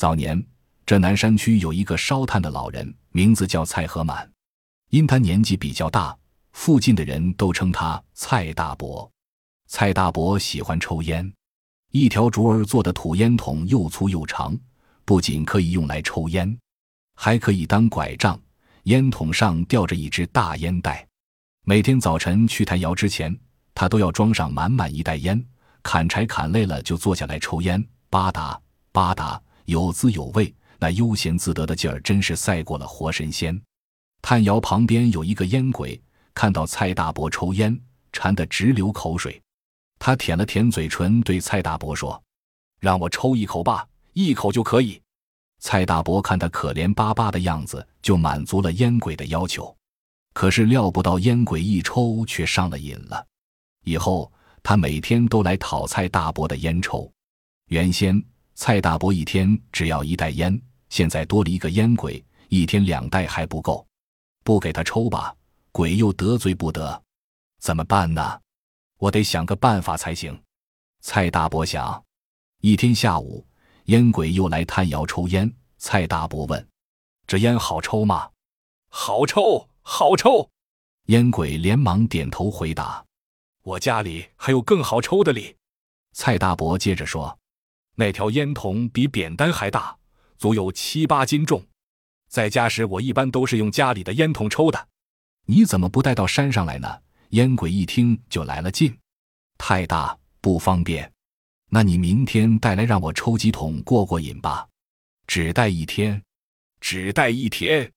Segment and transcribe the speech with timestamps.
[0.00, 0.42] 早年，
[0.86, 4.26] 这南山区有一个烧炭的老人，名字叫蔡和满。
[4.88, 6.16] 因他年纪比较大，
[6.52, 9.06] 附近的人都称他蔡大伯。
[9.66, 11.30] 蔡大伯喜欢抽烟，
[11.90, 14.56] 一条竹儿做的土烟筒又粗又长，
[15.04, 16.58] 不仅可以用来抽烟，
[17.14, 18.40] 还可以当拐杖。
[18.84, 21.06] 烟筒上吊着一只大烟袋。
[21.66, 23.38] 每天早晨去炭窑之前，
[23.74, 25.44] 他都要装上满满一袋烟。
[25.82, 28.58] 砍柴砍累了，就坐下来抽烟，吧嗒
[28.92, 29.38] 吧嗒。
[29.70, 33.56] 有滋有味，那悠闲自得的劲儿，真是赛过了活神仙。
[34.20, 36.02] 炭窑旁边有一个烟鬼，
[36.34, 37.80] 看到蔡大伯抽烟，
[38.12, 39.40] 馋得直流口水。
[40.00, 42.20] 他舔了舔嘴唇，对蔡大伯说
[42.80, 45.00] ：“让我抽一口吧，一口就可以。”
[45.62, 49.72] 蔡大伯看他可怜巴巴的样子，就满足了烟鬼的要求。
[50.32, 53.24] 可是料不到烟鬼一抽却上了瘾了，
[53.84, 54.32] 以后
[54.64, 57.08] 他每天都来讨蔡大伯的烟抽。
[57.66, 58.20] 原先。
[58.62, 60.60] 蔡大伯一天只要一袋烟，
[60.90, 63.86] 现在多了一个烟鬼，一天两袋还不够，
[64.44, 65.34] 不给他抽吧，
[65.72, 67.02] 鬼又得罪不得，
[67.58, 68.38] 怎么办呢？
[68.98, 70.38] 我得想个办法才行。
[71.00, 72.04] 蔡大伯想，
[72.60, 73.46] 一天下午，
[73.86, 75.50] 烟鬼又来炭窑抽烟。
[75.78, 76.68] 蔡大伯问
[77.26, 78.28] ：“这烟好抽吗
[78.92, 80.50] ？”“好抽，好抽。”
[81.08, 83.02] 烟鬼连忙点头回答
[83.64, 85.56] ：“我家里还有更好抽的哩。”
[86.12, 87.38] 蔡大伯接着说。
[88.00, 89.94] 那条烟筒比扁担还大，
[90.38, 91.62] 足有七八斤重。
[92.30, 94.88] 在家时，我一般都是用家里的烟筒抽的。
[95.44, 96.88] 你怎么不带到山上来呢？
[97.32, 98.96] 烟鬼一听就来了劲，
[99.58, 101.12] 太大不方便。
[101.68, 104.66] 那你明天带来让我抽几桶过过瘾吧。
[105.26, 106.22] 只带一天，
[106.80, 107.92] 只带一天。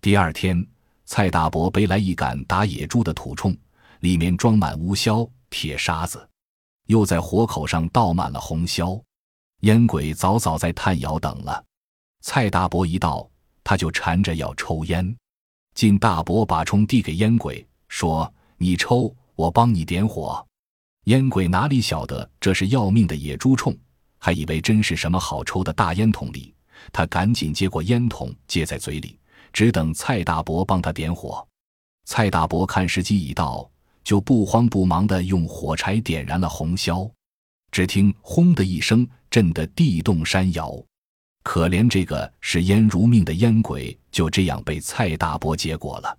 [0.00, 0.66] 第二天，
[1.04, 3.54] 蔡大伯背来一杆打野猪的土铳，
[4.00, 6.26] 里面装满乌硝、铁沙子，
[6.86, 8.98] 又在火口上倒满了红硝。
[9.62, 11.64] 烟鬼早早在炭窑等了，
[12.20, 13.28] 蔡大伯一到，
[13.62, 15.16] 他就缠着要抽烟。
[15.76, 20.44] 靳大伯把冲递给烟鬼，说：“你抽，我帮你点火。”
[21.06, 23.72] 烟鬼哪里晓得这是要命的野猪冲，
[24.18, 26.52] 还以为真是什么好抽的大烟筒里。
[26.92, 29.16] 他赶紧接过烟筒，接在嘴里，
[29.52, 31.46] 只等蔡大伯帮他点火。
[32.04, 33.70] 蔡大伯看时机已到，
[34.02, 37.08] 就不慌不忙地用火柴点燃了红硝。
[37.70, 39.08] 只听“轰”的一声。
[39.32, 40.78] 震得地动山摇，
[41.42, 46.18] 可怜这个视烟如命的烟鬼，就这样被蔡大伯结果了。